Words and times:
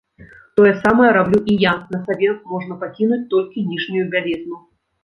Тое 0.59 0.71
самае 0.85 1.11
раблю 1.17 1.41
і 1.53 1.57
я, 1.65 1.73
на 1.93 2.01
сабе 2.09 2.33
можна 2.55 2.81
пакінуць 2.83 3.25
толькі 3.37 3.69
ніжнюю 3.71 4.05
бялізну. 4.19 4.57